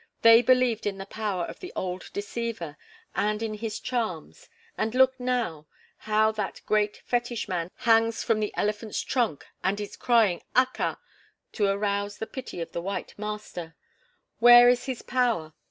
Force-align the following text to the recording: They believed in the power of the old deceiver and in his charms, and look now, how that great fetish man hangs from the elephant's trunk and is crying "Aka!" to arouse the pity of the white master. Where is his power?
They 0.23 0.41
believed 0.41 0.87
in 0.87 0.97
the 0.97 1.05
power 1.05 1.45
of 1.45 1.59
the 1.59 1.71
old 1.75 2.09
deceiver 2.11 2.75
and 3.13 3.43
in 3.43 3.53
his 3.53 3.79
charms, 3.79 4.49
and 4.75 4.95
look 4.95 5.19
now, 5.19 5.67
how 5.95 6.31
that 6.31 6.59
great 6.65 7.03
fetish 7.05 7.47
man 7.47 7.69
hangs 7.75 8.23
from 8.23 8.39
the 8.39 8.51
elephant's 8.57 8.99
trunk 9.03 9.45
and 9.63 9.79
is 9.79 9.95
crying 9.95 10.41
"Aka!" 10.55 10.97
to 11.51 11.67
arouse 11.67 12.17
the 12.17 12.25
pity 12.25 12.61
of 12.61 12.71
the 12.71 12.81
white 12.81 13.13
master. 13.19 13.75
Where 14.39 14.67
is 14.69 14.85
his 14.85 15.03
power? 15.03 15.53